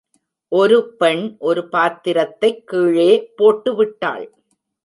ஒரு 0.51 0.95
பெண் 0.97 1.35
ஒரு 1.39 1.67
பாத்திரத்தைக் 1.67 2.67
கீழே 2.67 3.31
போட்டு 3.35 3.75
விட்டாள். 3.75 4.25